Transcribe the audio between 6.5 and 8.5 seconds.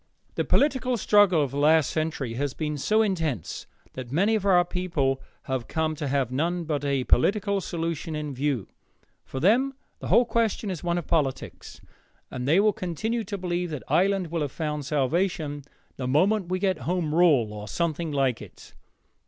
but a political solution in